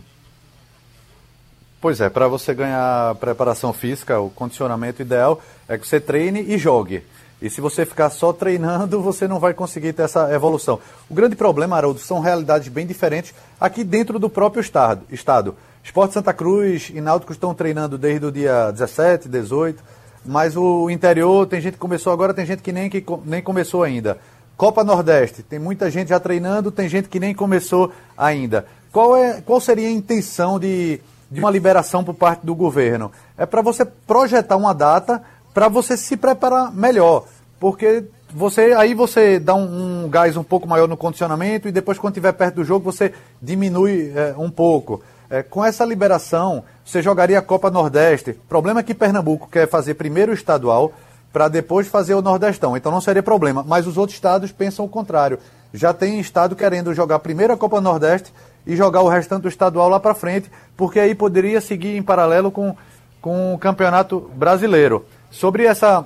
Pois 1.81 2.01
é, 2.01 2.09
para 2.09 2.27
você 2.27 2.53
ganhar 2.53 3.15
preparação 3.15 3.71
física, 3.71 4.19
o 4.19 4.29
condicionamento 4.29 5.01
ideal 5.01 5.39
é 5.67 5.77
que 5.77 5.87
você 5.87 5.99
treine 5.99 6.41
e 6.41 6.57
jogue. 6.57 7.03
E 7.41 7.49
se 7.49 7.61
você 7.61 7.85
ficar 7.85 8.09
só 8.09 8.33
treinando, 8.33 8.99
você 9.03 9.27
não 9.27 9.39
vai 9.39 9.53
conseguir 9.53 9.93
ter 9.93 10.03
essa 10.03 10.33
evolução. 10.33 10.79
O 11.09 11.13
grande 11.13 11.35
problema, 11.35 11.77
Haroldo, 11.77 11.99
são 11.99 12.19
realidades 12.19 12.67
bem 12.67 12.85
diferentes 12.85 13.33
aqui 13.59 13.83
dentro 13.83 14.19
do 14.19 14.29
próprio 14.29 14.61
estado. 14.61 15.03
estado. 15.09 15.55
Esporte 15.83 16.13
Santa 16.13 16.33
Cruz 16.33 16.91
e 16.93 16.99
Náutico 16.99 17.31
estão 17.31 17.53
treinando 17.53 17.97
desde 17.97 18.25
o 18.25 18.31
dia 18.31 18.71
17, 18.71 19.29
18, 19.29 19.81
mas 20.25 20.55
o 20.55 20.89
interior 20.89 21.47
tem 21.47 21.61
gente 21.61 21.73
que 21.73 21.79
começou 21.79 22.11
agora, 22.13 22.33
tem 22.33 22.45
gente 22.45 22.61
que 22.61 22.71
nem, 22.71 22.89
que 22.89 23.03
nem 23.25 23.41
começou 23.41 23.83
ainda. 23.83 24.17
Copa 24.57 24.83
Nordeste, 24.83 25.41
tem 25.41 25.57
muita 25.57 25.89
gente 25.89 26.09
já 26.09 26.19
treinando, 26.19 26.71
tem 26.71 26.89
gente 26.89 27.07
que 27.07 27.19
nem 27.19 27.33
começou 27.33 27.91
ainda. 28.17 28.65
Qual, 28.91 29.15
é, 29.15 29.41
qual 29.41 29.61
seria 29.61 29.87
a 29.87 29.91
intenção 29.91 30.59
de, 30.59 30.99
de 31.31 31.39
uma 31.39 31.49
liberação 31.49 32.03
por 32.03 32.13
parte 32.13 32.45
do 32.45 32.53
governo? 32.53 33.11
É 33.37 33.45
para 33.45 33.61
você 33.61 33.85
projetar 33.85 34.57
uma 34.57 34.73
data 34.73 35.23
para 35.53 35.67
você 35.67 35.95
se 35.95 36.17
preparar 36.17 36.73
melhor. 36.73 37.25
Porque 37.59 38.05
você 38.33 38.73
aí 38.73 38.93
você 38.93 39.39
dá 39.39 39.55
um, 39.55 40.05
um 40.05 40.09
gás 40.09 40.37
um 40.37 40.43
pouco 40.43 40.67
maior 40.67 40.87
no 40.87 40.97
condicionamento 40.97 41.67
e 41.67 41.71
depois, 41.71 41.97
quando 41.97 42.13
estiver 42.13 42.33
perto 42.33 42.55
do 42.55 42.63
jogo, 42.63 42.91
você 42.91 43.13
diminui 43.41 44.11
é, 44.15 44.33
um 44.37 44.49
pouco. 44.49 45.01
É, 45.29 45.43
com 45.43 45.63
essa 45.63 45.85
liberação, 45.85 46.63
você 46.83 47.01
jogaria 47.01 47.37
a 47.37 47.41
Copa 47.41 47.69
Nordeste. 47.69 48.31
O 48.31 48.47
problema 48.49 48.79
é 48.79 48.83
que 48.83 48.95
Pernambuco 48.95 49.47
quer 49.47 49.69
fazer 49.69 49.93
primeiro 49.93 50.31
o 50.31 50.35
estadual 50.35 50.91
para 51.31 51.47
depois 51.47 51.87
fazer 51.87 52.15
o 52.15 52.21
Nordestão. 52.21 52.75
Então 52.75 52.91
não 52.91 52.99
seria 52.99 53.21
problema. 53.21 53.63
Mas 53.67 53.85
os 53.85 53.97
outros 53.97 54.15
estados 54.15 54.51
pensam 54.51 54.85
o 54.85 54.89
contrário. 54.89 55.37
Já 55.71 55.93
tem 55.93 56.19
estado 56.19 56.55
querendo 56.55 56.93
jogar 56.95 57.19
primeiro 57.19 57.53
a 57.53 57.57
Copa 57.57 57.79
Nordeste 57.79 58.33
e 58.65 58.75
jogar 58.75 59.01
o 59.01 59.07
restante 59.07 59.43
do 59.43 59.49
estadual 59.49 59.87
lá 59.87 59.99
para 59.99 60.15
frente, 60.15 60.51
porque 60.75 60.99
aí 60.99 61.13
poderia 61.13 61.61
seguir 61.61 61.95
em 61.95 62.01
paralelo 62.01 62.49
com, 62.49 62.75
com 63.21 63.53
o 63.53 63.57
Campeonato 63.59 64.31
Brasileiro. 64.33 65.05
Sobre 65.29 65.65
essa, 65.65 66.05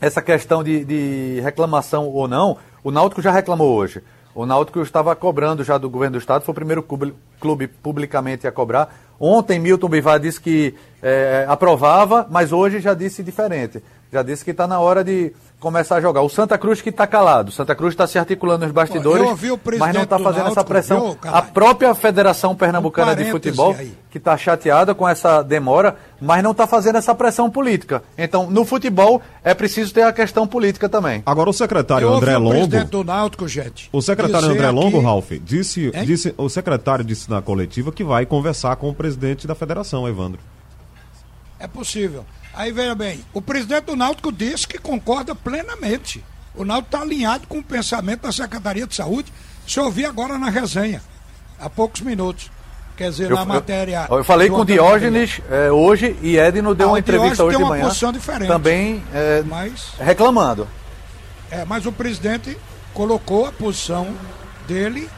essa 0.00 0.20
questão 0.20 0.64
de, 0.64 0.84
de 0.84 1.40
reclamação 1.42 2.08
ou 2.08 2.26
não, 2.26 2.56
o 2.82 2.90
Náutico 2.90 3.22
já 3.22 3.30
reclamou 3.30 3.72
hoje. 3.76 4.02
O 4.34 4.46
Náutico 4.46 4.80
estava 4.80 5.14
cobrando 5.16 5.64
já 5.64 5.78
do 5.78 5.90
governo 5.90 6.12
do 6.12 6.20
estado, 6.20 6.44
foi 6.44 6.52
o 6.52 6.54
primeiro 6.54 6.82
clube, 6.82 7.66
publicamente 7.66 8.46
a 8.46 8.52
cobrar. 8.52 8.94
Ontem 9.18 9.58
Milton 9.58 9.88
Bivar 9.88 10.20
disse 10.20 10.40
que 10.40 10.74
é, 11.02 11.44
aprovava, 11.48 12.26
mas 12.30 12.52
hoje 12.52 12.78
já 12.80 12.94
disse 12.94 13.22
diferente. 13.22 13.82
Já 14.12 14.22
disse 14.22 14.44
que 14.44 14.52
está 14.52 14.66
na 14.66 14.80
hora 14.80 15.02
de 15.02 15.32
começar 15.58 15.96
a 15.96 16.00
jogar. 16.00 16.22
O 16.22 16.28
Santa 16.28 16.56
Cruz 16.56 16.80
que 16.80 16.90
está 16.90 17.06
calado. 17.06 17.48
O 17.48 17.52
Santa 17.52 17.74
Cruz 17.74 17.92
está 17.92 18.06
se 18.06 18.18
articulando 18.18 18.64
nos 18.64 18.72
bastidores, 18.72 19.28
mas 19.78 19.94
não 19.94 20.02
está 20.02 20.18
fazendo 20.18 20.48
essa 20.48 20.64
pressão. 20.64 21.10
Viu, 21.10 21.18
a 21.24 21.42
própria 21.42 21.94
Federação 21.94 22.54
Pernambucana 22.54 23.12
um 23.12 23.16
de 23.16 23.30
Futebol, 23.30 23.74
aí. 23.78 23.92
que 24.10 24.18
está 24.18 24.36
chateada 24.36 24.94
com 24.94 25.08
essa 25.08 25.42
demora, 25.42 25.96
mas 26.20 26.42
não 26.42 26.52
está 26.52 26.66
fazendo 26.66 26.96
essa 26.96 27.14
pressão 27.14 27.50
política. 27.50 28.02
Então, 28.16 28.50
no 28.50 28.64
futebol, 28.64 29.20
é 29.42 29.54
preciso 29.54 29.92
ter 29.92 30.02
a 30.02 30.12
questão 30.12 30.46
política 30.46 30.88
também. 30.88 31.22
Agora, 31.26 31.50
o 31.50 31.52
secretário 31.52 32.08
André 32.08 32.36
o 32.36 32.40
Longo. 32.40 32.84
do 32.84 33.04
Náutico, 33.04 33.48
gente. 33.48 33.88
O 33.92 34.00
secretário 34.00 34.48
André 34.48 34.70
Longo, 34.70 35.00
Ralf, 35.00 35.30
disse, 35.42 35.90
disse. 36.04 36.34
O 36.36 36.48
secretário 36.48 37.04
disse 37.04 37.30
na 37.30 37.42
coletiva 37.42 37.92
que 37.92 38.04
vai 38.04 38.24
conversar 38.26 38.76
com 38.76 38.88
o 38.88 38.94
presidente 38.94 39.46
da 39.46 39.54
federação, 39.54 40.08
Evandro. 40.08 40.40
É 41.58 41.66
possível. 41.66 42.24
Aí 42.54 42.72
veja 42.72 42.94
bem, 42.94 43.24
o 43.32 43.40
presidente 43.40 43.84
do 43.84 43.96
Náutico 43.96 44.32
disse 44.32 44.66
que 44.66 44.78
concorda 44.78 45.34
plenamente. 45.34 46.24
O 46.54 46.64
Náutico 46.64 46.96
está 46.96 47.00
alinhado 47.04 47.46
com 47.46 47.58
o 47.58 47.62
pensamento 47.62 48.22
da 48.22 48.32
Secretaria 48.32 48.86
de 48.86 48.94
Saúde. 48.94 49.32
Se 49.66 49.78
ouvir 49.78 50.06
agora 50.06 50.38
na 50.38 50.50
resenha, 50.50 51.02
há 51.60 51.68
poucos 51.68 52.00
minutos. 52.00 52.50
Quer 52.96 53.10
dizer, 53.10 53.30
eu, 53.30 53.36
na 53.36 53.44
matéria. 53.44 54.06
Eu, 54.10 54.18
eu 54.18 54.24
falei 54.24 54.48
com 54.48 54.62
o 54.62 54.64
Diógenes 54.64 55.40
é, 55.48 55.70
hoje 55.70 56.16
e 56.20 56.36
Edno 56.36 56.74
deu 56.74 56.88
ah, 56.88 56.92
uma 56.92 56.98
entrevista 56.98 57.44
hoje 57.44 57.56
de 57.56 57.62
manhã. 57.62 57.84
Posição 57.84 58.12
diferente, 58.12 58.48
também 58.48 59.04
é, 59.14 59.42
mas, 59.46 59.92
reclamando. 60.00 60.66
É, 61.48 61.64
mas 61.64 61.86
o 61.86 61.92
presidente 61.92 62.58
colocou 62.92 63.46
a 63.46 63.52
posição 63.52 64.08
dele 64.66 65.08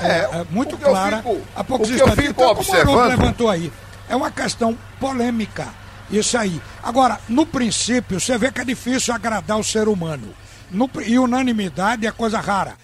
é, 0.00 0.40
é 0.40 0.46
muito 0.50 0.76
clara. 0.76 1.18
Fico, 1.18 1.40
há 1.54 1.64
poucos 1.64 1.90
instantes. 1.90 2.16
Eu 2.16 2.22
fico 2.22 2.42
então, 2.42 2.50
observando... 2.50 2.86
como 2.86 2.98
o 2.98 3.08
levantou 3.08 3.48
aí. 3.48 3.72
É 4.08 4.16
uma 4.16 4.30
questão 4.30 4.76
polêmica 5.00 5.72
isso 6.12 6.36
aí. 6.36 6.60
Agora, 6.82 7.18
no 7.28 7.46
princípio, 7.46 8.20
você 8.20 8.36
vê 8.36 8.52
que 8.52 8.60
é 8.60 8.64
difícil 8.64 9.14
agradar 9.14 9.58
o 9.58 9.64
ser 9.64 9.88
humano. 9.88 10.34
No, 10.70 10.90
e 11.04 11.18
unanimidade 11.18 12.06
é 12.06 12.12
coisa 12.12 12.38
rara. 12.38 12.76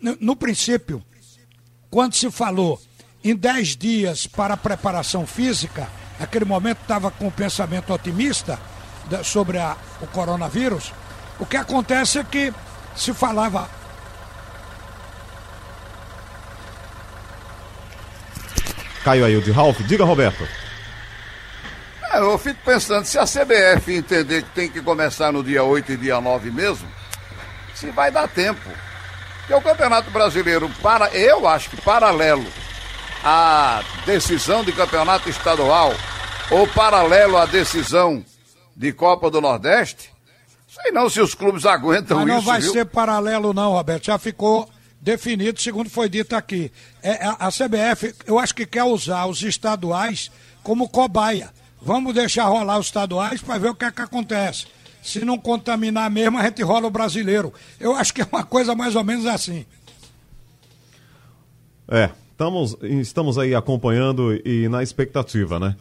No, 0.00 0.16
no 0.20 0.36
princípio, 0.36 1.02
quando 1.90 2.14
se 2.14 2.30
falou 2.30 2.80
em 3.22 3.36
10 3.36 3.76
dias 3.76 4.26
para 4.26 4.56
preparação 4.56 5.26
física, 5.26 5.88
naquele 6.18 6.46
momento 6.46 6.78
estava 6.80 7.10
com 7.10 7.28
o 7.28 7.32
pensamento 7.32 7.92
otimista 7.92 8.58
sobre 9.22 9.58
a, 9.58 9.76
o 10.00 10.06
coronavírus. 10.06 10.92
O 11.38 11.44
que 11.44 11.56
acontece 11.56 12.18
é 12.18 12.24
que 12.24 12.52
se 12.96 13.12
falava. 13.12 13.68
Caiu 19.04 19.24
aí 19.24 19.36
o 19.36 19.42
de 19.42 19.50
Ralph. 19.50 19.80
Diga, 19.80 20.04
Roberto. 20.04 20.46
É, 22.12 22.18
eu 22.18 22.36
fico 22.38 22.60
pensando, 22.64 23.04
se 23.04 23.18
a 23.18 23.24
CBF 23.24 23.94
entender 23.94 24.42
que 24.42 24.50
tem 24.50 24.68
que 24.68 24.80
começar 24.82 25.32
no 25.32 25.42
dia 25.42 25.64
8 25.64 25.92
e 25.92 25.96
dia 25.96 26.20
9 26.20 26.50
mesmo, 26.50 26.86
se 27.74 27.90
vai 27.90 28.10
dar 28.10 28.28
tempo. 28.28 28.68
Porque 29.40 29.54
o 29.54 29.60
Campeonato 29.60 30.10
Brasileiro, 30.10 30.70
para, 30.82 31.08
eu 31.10 31.48
acho 31.48 31.70
que 31.70 31.80
paralelo 31.80 32.46
à 33.24 33.82
decisão 34.04 34.62
de 34.62 34.72
campeonato 34.72 35.28
estadual, 35.28 35.94
ou 36.50 36.66
paralelo 36.68 37.36
à 37.36 37.46
decisão 37.46 38.24
de 38.76 38.92
Copa 38.92 39.30
do 39.30 39.40
Nordeste, 39.40 40.10
sei 40.68 40.92
não 40.92 41.08
se 41.08 41.20
os 41.20 41.34
clubes 41.34 41.64
aguentam 41.66 42.18
Mas 42.18 42.26
não 42.26 42.38
isso. 42.38 42.46
Não 42.46 42.52
vai 42.52 42.60
viu? 42.60 42.72
ser 42.72 42.84
paralelo, 42.86 43.52
não, 43.52 43.72
Roberto. 43.72 44.06
Já 44.06 44.18
ficou 44.18 44.68
definido, 45.02 45.60
segundo 45.60 45.90
foi 45.90 46.08
dito 46.08 46.34
aqui. 46.34 46.72
É, 47.02 47.24
a, 47.24 47.48
a 47.48 47.48
CBF, 47.50 48.14
eu 48.26 48.38
acho 48.38 48.54
que 48.54 48.64
quer 48.64 48.84
usar 48.84 49.26
os 49.26 49.42
estaduais 49.42 50.30
como 50.62 50.88
cobaia 50.88 51.50
Vamos 51.84 52.14
deixar 52.14 52.44
rolar 52.44 52.78
os 52.78 52.86
estaduais 52.86 53.42
para 53.42 53.58
ver 53.58 53.70
o 53.70 53.74
que 53.74 53.84
é 53.84 53.90
que 53.90 54.00
acontece. 54.00 54.66
Se 55.02 55.24
não 55.24 55.36
contaminar 55.36 56.08
mesmo, 56.08 56.38
a 56.38 56.44
gente 56.44 56.62
rola 56.62 56.86
o 56.86 56.90
brasileiro. 56.90 57.52
Eu 57.80 57.96
acho 57.96 58.14
que 58.14 58.22
é 58.22 58.26
uma 58.30 58.44
coisa 58.44 58.72
mais 58.74 58.94
ou 58.94 59.02
menos 59.02 59.26
assim. 59.26 59.66
É, 61.88 62.10
estamos, 62.30 62.76
estamos 62.82 63.36
aí 63.36 63.52
acompanhando 63.52 64.32
e 64.46 64.68
na 64.68 64.80
expectativa, 64.80 65.58
né? 65.58 65.76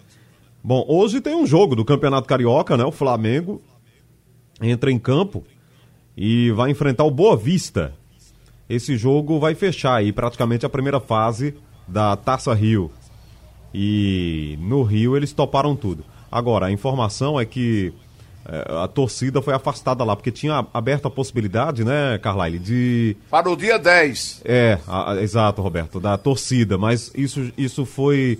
Bom, 0.63 0.83
hoje 0.87 1.21
tem 1.21 1.35
um 1.35 1.45
jogo 1.45 1.75
do 1.75 1.85
Campeonato 1.85 2.27
Carioca, 2.27 2.75
né? 2.75 2.83
O 2.83 2.91
Flamengo 2.91 3.61
entra 4.59 4.91
em 4.91 4.97
campo 4.97 5.43
e 6.17 6.49
vai 6.51 6.71
enfrentar 6.71 7.03
o 7.03 7.11
Boa 7.11 7.37
Vista. 7.37 7.93
Esse 8.71 8.95
jogo 8.95 9.39
vai 9.39 9.53
fechar 9.53 9.95
aí 9.95 10.13
praticamente 10.13 10.65
a 10.65 10.69
primeira 10.69 10.99
fase 10.99 11.53
da 11.87 12.15
Taça 12.15 12.53
Rio. 12.53 12.89
E 13.73 14.57
no 14.61 14.83
Rio 14.83 15.17
eles 15.17 15.33
toparam 15.33 15.75
tudo. 15.75 16.05
Agora, 16.31 16.67
a 16.67 16.71
informação 16.71 17.39
é 17.39 17.45
que 17.45 17.93
é, 18.45 18.83
a 18.83 18.87
torcida 18.87 19.41
foi 19.41 19.53
afastada 19.53 20.03
lá, 20.03 20.15
porque 20.15 20.31
tinha 20.31 20.65
aberto 20.73 21.07
a 21.07 21.11
possibilidade, 21.11 21.83
né, 21.83 22.17
Carlyle, 22.19 22.57
de. 22.57 23.17
Para 23.29 23.49
o 23.49 23.55
dia 23.55 23.77
10. 23.77 24.41
É, 24.45 24.79
a, 24.87 25.11
a, 25.11 25.21
exato, 25.21 25.61
Roberto, 25.61 25.99
da 25.99 26.17
torcida, 26.17 26.77
mas 26.77 27.11
isso, 27.13 27.51
isso 27.57 27.85
foi 27.85 28.39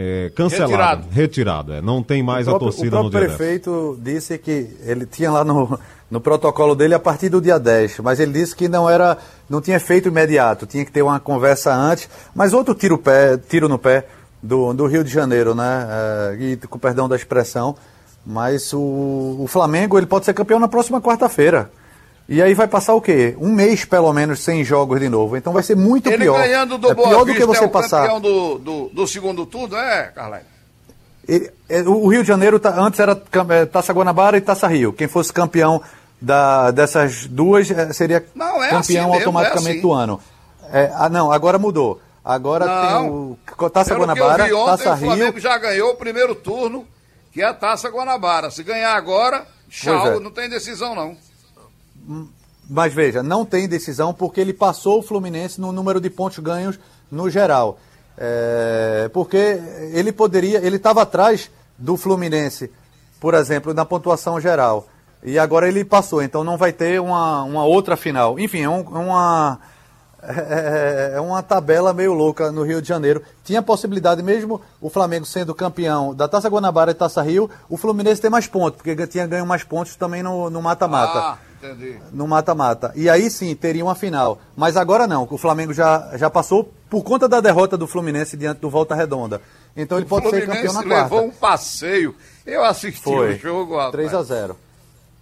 é, 0.00 0.30
cancelado. 0.32 0.70
Retirado. 0.70 1.06
Retirado, 1.10 1.72
é. 1.72 1.82
Não 1.82 2.04
tem 2.04 2.22
mais 2.22 2.46
próprio, 2.46 2.68
a 2.68 2.70
torcida 2.70 3.02
no 3.02 3.10
dia 3.10 3.18
10. 3.18 3.32
O 3.32 3.36
prefeito 3.36 3.98
disse 4.00 4.38
que 4.38 4.70
ele 4.84 5.04
tinha 5.04 5.28
lá 5.28 5.42
no, 5.42 5.76
no 6.08 6.20
protocolo 6.20 6.76
dele 6.76 6.94
a 6.94 7.00
partir 7.00 7.28
do 7.28 7.40
dia 7.40 7.58
10, 7.58 7.98
mas 7.98 8.20
ele 8.20 8.30
disse 8.30 8.54
que 8.54 8.68
não 8.68 8.88
era, 8.88 9.18
não 9.50 9.60
tinha 9.60 9.80
feito 9.80 10.06
imediato, 10.06 10.66
tinha 10.66 10.84
que 10.84 10.92
ter 10.92 11.02
uma 11.02 11.18
conversa 11.18 11.74
antes, 11.74 12.08
mas 12.32 12.52
outro 12.52 12.76
tiro, 12.76 12.96
pé, 12.96 13.36
tiro 13.36 13.68
no 13.68 13.76
pé 13.76 14.06
do, 14.40 14.72
do 14.72 14.86
Rio 14.86 15.02
de 15.02 15.10
Janeiro, 15.10 15.52
né? 15.52 15.88
É, 15.90 16.36
e 16.38 16.56
com 16.56 16.78
perdão 16.78 17.08
da 17.08 17.16
expressão, 17.16 17.74
mas 18.24 18.72
o, 18.72 19.36
o 19.40 19.46
Flamengo 19.48 19.98
ele 19.98 20.06
pode 20.06 20.24
ser 20.24 20.32
campeão 20.32 20.60
na 20.60 20.68
próxima 20.68 21.00
quarta-feira. 21.00 21.72
E 22.28 22.42
aí 22.42 22.52
vai 22.52 22.68
passar 22.68 22.94
o 22.94 23.00
quê? 23.00 23.34
Um 23.40 23.50
mês, 23.50 23.86
pelo 23.86 24.12
menos, 24.12 24.40
sem 24.40 24.62
jogos 24.62 25.00
de 25.00 25.08
novo. 25.08 25.34
Então 25.34 25.50
vai 25.50 25.62
ser 25.62 25.74
muito 25.74 26.10
ele 26.10 26.24
pior. 26.24 26.38
ganhando 26.38 26.76
do 26.76 26.90
é 26.90 26.94
Boa 26.94 27.08
pior 27.08 27.24
Vista, 27.24 27.32
do 27.32 27.40
que 27.40 27.46
você 27.46 27.64
é 27.64 27.66
o 27.66 27.70
passar. 27.70 28.02
campeão 28.02 28.20
do, 28.20 28.58
do, 28.58 28.88
do 28.90 29.06
segundo 29.06 29.46
turno, 29.46 29.74
é, 29.74 30.12
Carlai? 30.14 30.42
O 31.86 32.08
Rio 32.08 32.22
de 32.22 32.28
Janeiro 32.28 32.60
tá, 32.60 32.74
antes 32.78 33.00
era 33.00 33.18
é, 33.50 33.64
Taça 33.64 33.94
Guanabara 33.94 34.36
e 34.36 34.42
Taça 34.42 34.66
Rio. 34.66 34.92
Quem 34.92 35.08
fosse 35.08 35.32
campeão 35.32 35.82
da, 36.20 36.70
dessas 36.70 37.26
duas 37.26 37.70
é, 37.70 37.92
seria 37.94 38.24
não, 38.34 38.62
é 38.62 38.68
campeão 38.68 38.78
assim 38.78 38.94
mesmo, 38.94 39.14
automaticamente 39.14 39.68
é 39.68 39.72
assim. 39.72 39.80
do 39.80 39.92
ano. 39.92 40.20
É, 40.70 40.90
ah, 40.94 41.08
não, 41.08 41.32
agora 41.32 41.58
mudou. 41.58 41.98
Agora 42.22 42.66
não, 42.66 43.38
tem 43.46 43.66
o 43.66 43.70
Taça 43.70 43.94
Guanabara, 43.94 44.44
ontem, 44.54 44.66
Taça 44.66 44.94
Rio. 44.94 45.08
O 45.08 45.16
Flamengo 45.16 45.40
já 45.40 45.56
ganhou 45.56 45.92
o 45.92 45.96
primeiro 45.96 46.34
turno, 46.34 46.86
que 47.32 47.40
é 47.40 47.46
a 47.46 47.54
Taça 47.54 47.88
Guanabara. 47.88 48.50
Se 48.50 48.62
ganhar 48.62 48.94
agora, 48.94 49.46
tchau, 49.70 50.08
é. 50.08 50.20
não 50.20 50.30
tem 50.30 50.46
decisão 50.46 50.94
não. 50.94 51.16
Mas 52.68 52.92
veja, 52.92 53.22
não 53.22 53.44
tem 53.44 53.68
decisão 53.68 54.12
porque 54.12 54.40
ele 54.40 54.52
passou 54.52 54.98
o 54.98 55.02
Fluminense 55.02 55.60
no 55.60 55.72
número 55.72 56.00
de 56.00 56.10
pontos 56.10 56.38
ganhos 56.38 56.78
no 57.10 57.30
geral. 57.30 57.78
É, 58.16 59.08
porque 59.12 59.60
ele 59.92 60.12
poderia, 60.12 60.58
ele 60.58 60.76
estava 60.76 61.02
atrás 61.02 61.50
do 61.78 61.96
Fluminense, 61.96 62.70
por 63.20 63.32
exemplo, 63.34 63.72
na 63.72 63.84
pontuação 63.84 64.40
geral. 64.40 64.88
E 65.22 65.38
agora 65.38 65.68
ele 65.68 65.84
passou, 65.84 66.22
então 66.22 66.44
não 66.44 66.56
vai 66.56 66.72
ter 66.72 67.00
uma, 67.00 67.42
uma 67.42 67.64
outra 67.64 67.96
final. 67.96 68.38
Enfim, 68.38 68.62
é 68.62 68.68
um, 68.68 68.80
uma 68.82 69.58
é, 70.22 71.12
é, 71.14 71.16
é, 71.16 71.20
uma 71.20 71.42
tabela 71.42 71.92
meio 71.92 72.12
louca 72.12 72.52
no 72.52 72.62
Rio 72.62 72.82
de 72.82 72.88
Janeiro. 72.88 73.22
Tinha 73.44 73.62
possibilidade, 73.62 74.22
mesmo 74.22 74.60
o 74.80 74.90
Flamengo 74.90 75.24
sendo 75.24 75.54
campeão 75.54 76.14
da 76.14 76.28
Taça 76.28 76.48
Guanabara 76.48 76.90
e 76.90 76.94
Taça 76.94 77.22
Rio, 77.22 77.48
o 77.68 77.76
Fluminense 77.76 78.20
tem 78.20 78.30
mais 78.30 78.46
pontos, 78.46 78.80
porque 78.82 79.06
tinha 79.06 79.26
ganho 79.26 79.46
mais 79.46 79.64
pontos 79.64 79.96
também 79.96 80.22
no 80.22 80.62
mata-mata. 80.62 81.38
Entendi. 81.62 81.96
No 82.12 82.26
mata-mata. 82.26 82.92
E 82.94 83.08
aí 83.08 83.30
sim, 83.30 83.54
teria 83.54 83.84
uma 83.84 83.94
final. 83.94 84.40
Mas 84.56 84.76
agora 84.76 85.06
não, 85.06 85.26
o 85.30 85.38
Flamengo 85.38 85.72
já, 85.72 86.10
já 86.16 86.30
passou 86.30 86.72
por 86.88 87.02
conta 87.02 87.28
da 87.28 87.40
derrota 87.40 87.76
do 87.76 87.86
Fluminense 87.86 88.36
diante 88.36 88.60
do 88.60 88.70
Volta 88.70 88.94
Redonda. 88.94 89.40
Então 89.76 89.98
ele 89.98 90.06
o 90.06 90.08
pode 90.08 90.28
Fluminense 90.28 90.50
ser 90.50 90.56
campeão 90.56 90.74
na 90.74 90.82
quarta. 90.82 91.14
levou 91.14 91.28
um 91.28 91.30
passeio. 91.30 92.14
Eu 92.46 92.64
assisti 92.64 93.02
Foi. 93.02 93.34
o 93.34 93.38
jogo, 93.38 93.76
rapaz. 93.76 93.92
3 93.92 94.14
a 94.14 94.22
0 94.22 94.56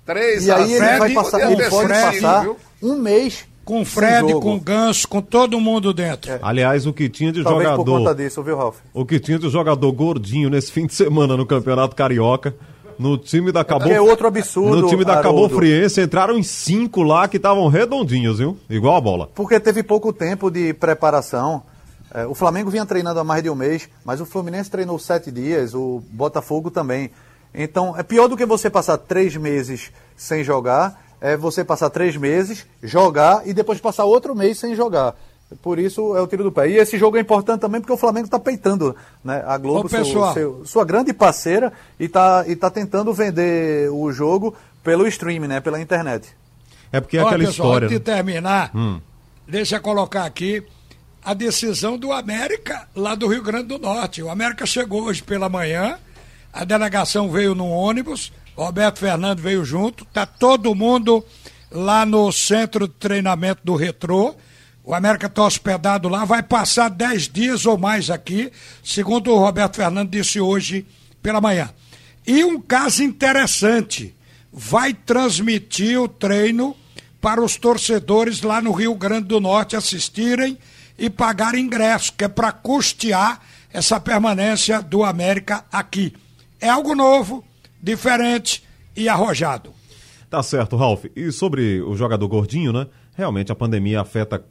3 0.04 0.46
e 0.46 0.52
aí 0.52 0.72
ele 0.72 0.98
vai 0.98 1.12
passar, 1.12 1.50
ele 1.50 1.68
pode 1.68 1.88
passar 1.88 2.46
um 2.80 2.96
mês 2.96 3.44
com 3.64 3.80
o 3.80 3.84
Fred, 3.84 4.32
com 4.34 4.54
o 4.54 4.60
Ganso, 4.60 5.08
com 5.08 5.20
todo 5.20 5.60
mundo 5.60 5.92
dentro. 5.92 6.30
É. 6.30 6.38
Aliás, 6.40 6.86
o 6.86 6.92
que 6.92 7.08
tinha 7.08 7.32
de 7.32 7.42
Talvez 7.42 7.64
jogador. 7.68 7.84
Por 7.84 7.98
conta 7.98 8.14
disso, 8.14 8.40
viu, 8.44 8.56
Ralf? 8.56 8.76
O 8.94 9.04
que 9.04 9.18
tinha 9.18 9.40
de 9.40 9.50
jogador 9.50 9.90
gordinho 9.90 10.48
nesse 10.48 10.70
fim 10.70 10.86
de 10.86 10.94
semana 10.94 11.36
no 11.36 11.44
Campeonato 11.44 11.96
Carioca. 11.96 12.54
No 12.98 13.18
time 13.18 13.52
da 13.52 13.64
Cabo 13.64 13.88
É 13.88 14.00
outro 14.00 14.26
absurdo. 14.26 14.82
No 14.82 14.88
time 14.88 15.04
da 15.04 15.20
Cabo 15.20 15.48
Friense 15.48 16.00
entraram 16.00 16.38
em 16.38 16.42
cinco 16.42 17.02
lá 17.02 17.28
que 17.28 17.36
estavam 17.36 17.68
redondinhos, 17.68 18.38
viu? 18.38 18.56
Igual 18.68 18.96
a 18.96 19.00
bola. 19.00 19.30
Porque 19.34 19.58
teve 19.60 19.82
pouco 19.82 20.12
tempo 20.12 20.50
de 20.50 20.72
preparação. 20.74 21.62
É, 22.12 22.26
o 22.26 22.34
Flamengo 22.34 22.70
vinha 22.70 22.86
treinando 22.86 23.20
há 23.20 23.24
mais 23.24 23.42
de 23.42 23.50
um 23.50 23.54
mês, 23.54 23.88
mas 24.04 24.20
o 24.20 24.26
Fluminense 24.26 24.70
treinou 24.70 24.98
sete 24.98 25.30
dias, 25.30 25.74
o 25.74 26.02
Botafogo 26.10 26.70
também. 26.70 27.10
Então, 27.54 27.94
é 27.96 28.02
pior 28.02 28.28
do 28.28 28.36
que 28.36 28.46
você 28.46 28.70
passar 28.70 28.96
três 28.98 29.36
meses 29.36 29.90
sem 30.16 30.44
jogar 30.44 31.06
é 31.20 31.36
você 31.36 31.64
passar 31.64 31.90
três 31.90 32.16
meses, 32.16 32.66
jogar 32.82 33.46
e 33.46 33.52
depois 33.52 33.80
passar 33.80 34.04
outro 34.04 34.34
mês 34.34 34.58
sem 34.58 34.74
jogar. 34.74 35.14
Por 35.62 35.78
isso 35.78 36.16
é 36.16 36.20
o 36.20 36.26
tiro 36.26 36.42
do 36.42 36.50
pé. 36.50 36.68
E 36.68 36.76
esse 36.76 36.98
jogo 36.98 37.16
é 37.16 37.20
importante 37.20 37.60
também 37.60 37.80
porque 37.80 37.92
o 37.92 37.96
Flamengo 37.96 38.26
está 38.26 38.38
peitando 38.38 38.96
né? 39.24 39.44
a 39.46 39.56
Globo, 39.56 39.86
Ô, 39.86 39.88
seu- 39.88 40.32
seu- 40.32 40.62
sua 40.66 40.84
grande 40.84 41.12
parceira, 41.12 41.72
e 42.00 42.06
está 42.06 42.44
e 42.48 42.56
tá 42.56 42.68
tentando 42.68 43.12
vender 43.14 43.88
o 43.92 44.10
jogo 44.10 44.54
pelo 44.82 45.06
streaming, 45.06 45.46
né? 45.46 45.60
pela 45.60 45.80
internet. 45.80 46.28
É 46.90 47.00
porque 47.00 47.16
é 47.16 47.20
Olha, 47.20 47.28
aquela 47.28 47.44
pessoal, 47.48 47.68
história. 47.68 47.86
antes 47.86 47.92
né? 47.94 47.98
de 47.98 48.04
terminar, 48.04 48.72
deixa 49.46 49.76
eu 49.76 49.80
colocar 49.80 50.24
aqui 50.24 50.64
a 51.24 51.32
decisão 51.34 51.96
do 51.98 52.12
América 52.12 52.88
lá 52.94 53.14
do 53.14 53.26
Rio 53.28 53.42
Grande 53.42 53.68
do 53.68 53.78
Norte. 53.78 54.22
O 54.22 54.30
América 54.30 54.66
chegou 54.66 55.04
hoje 55.04 55.22
pela 55.22 55.48
manhã, 55.48 55.98
a 56.52 56.64
delegação 56.64 57.30
veio 57.30 57.54
num 57.54 57.70
ônibus, 57.70 58.32
Roberto 58.56 58.98
Fernando 59.00 59.40
veio 59.40 59.64
junto, 59.64 60.04
tá 60.06 60.24
todo 60.26 60.74
mundo 60.74 61.24
lá 61.70 62.04
no 62.06 62.32
centro 62.32 62.88
de 62.88 62.94
treinamento 62.94 63.60
do 63.64 63.74
Retrô. 63.76 64.34
O 64.86 64.94
América 64.94 65.26
está 65.26 65.44
hospedado 65.44 66.08
lá, 66.08 66.24
vai 66.24 66.44
passar 66.44 66.88
10 66.88 67.28
dias 67.28 67.66
ou 67.66 67.76
mais 67.76 68.08
aqui, 68.08 68.52
segundo 68.84 69.32
o 69.32 69.38
Roberto 69.38 69.74
Fernando 69.74 70.10
disse 70.10 70.40
hoje 70.40 70.86
pela 71.20 71.40
manhã. 71.40 71.70
E 72.24 72.44
um 72.44 72.60
caso 72.60 73.02
interessante, 73.02 74.14
vai 74.52 74.94
transmitir 74.94 76.00
o 76.00 76.06
treino 76.06 76.76
para 77.20 77.42
os 77.42 77.56
torcedores 77.56 78.42
lá 78.42 78.62
no 78.62 78.70
Rio 78.70 78.94
Grande 78.94 79.26
do 79.26 79.40
Norte 79.40 79.74
assistirem 79.74 80.56
e 80.96 81.10
pagar 81.10 81.56
ingresso, 81.56 82.12
que 82.12 82.22
é 82.22 82.28
para 82.28 82.52
custear 82.52 83.40
essa 83.72 83.98
permanência 83.98 84.80
do 84.80 85.02
América 85.02 85.64
aqui. 85.72 86.14
É 86.60 86.68
algo 86.68 86.94
novo, 86.94 87.44
diferente 87.82 88.62
e 88.94 89.08
arrojado. 89.08 89.74
Tá 90.30 90.44
certo, 90.44 90.76
Ralf. 90.76 91.06
E 91.16 91.32
sobre 91.32 91.82
o 91.82 91.96
jogador 91.96 92.28
gordinho, 92.28 92.72
né? 92.72 92.86
Realmente 93.16 93.50
a 93.50 93.56
pandemia 93.56 94.00
afeta 94.00 94.44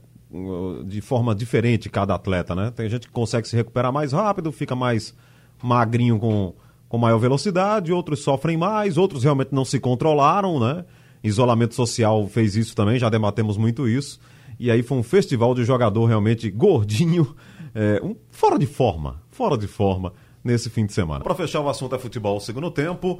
de 0.85 1.01
forma 1.01 1.35
diferente 1.35 1.89
cada 1.89 2.15
atleta, 2.15 2.55
né? 2.55 2.71
Tem 2.75 2.89
gente 2.89 3.07
que 3.07 3.13
consegue 3.13 3.47
se 3.47 3.55
recuperar 3.55 3.91
mais 3.91 4.11
rápido, 4.11 4.51
fica 4.51 4.75
mais 4.75 5.15
magrinho 5.61 6.19
com, 6.19 6.53
com 6.89 6.97
maior 6.97 7.17
velocidade, 7.17 7.93
outros 7.93 8.21
sofrem 8.21 8.57
mais, 8.57 8.97
outros 8.97 9.23
realmente 9.23 9.49
não 9.51 9.63
se 9.63 9.79
controlaram, 9.79 10.59
né? 10.59 10.85
Isolamento 11.23 11.73
social 11.73 12.27
fez 12.27 12.55
isso 12.55 12.75
também, 12.75 12.99
já 12.99 13.09
debatemos 13.09 13.57
muito 13.57 13.87
isso. 13.87 14.19
E 14.59 14.71
aí 14.71 14.83
foi 14.83 14.97
um 14.97 15.03
festival 15.03 15.53
de 15.53 15.63
jogador 15.63 16.05
realmente 16.05 16.49
gordinho, 16.49 17.35
é, 17.73 18.01
um, 18.03 18.15
fora 18.29 18.57
de 18.57 18.65
forma, 18.65 19.21
fora 19.31 19.57
de 19.57 19.67
forma 19.67 20.13
nesse 20.43 20.69
fim 20.69 20.85
de 20.85 20.93
semana. 20.93 21.23
Para 21.23 21.35
fechar 21.35 21.61
o 21.61 21.69
assunto 21.69 21.95
é 21.95 21.99
futebol 21.99 22.39
segundo 22.39 22.69
tempo. 22.69 23.19